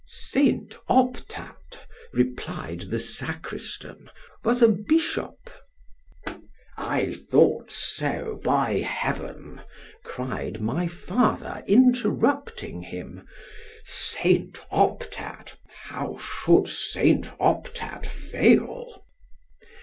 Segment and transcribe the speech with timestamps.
[0.07, 1.77] Saint Optat,
[2.11, 4.09] replied the sacristan,
[4.43, 5.51] was a bishop——
[6.75, 9.61] ——I thought so, by heaven!
[10.03, 19.03] cried my father, interrupting him—Saint Optat!——how should Saint Optat fail?